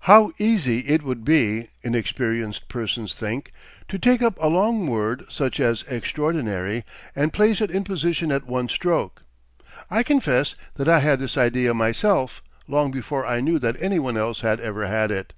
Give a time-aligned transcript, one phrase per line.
[0.00, 3.50] How easy it would be, inexperienced persons think,
[3.88, 6.84] to take up a long word, such as extraordinary,
[7.16, 9.22] and place it in position at one stroke.
[9.90, 14.18] I confess that I had this idea myself, long before I knew that any one
[14.18, 15.32] else had ever had it.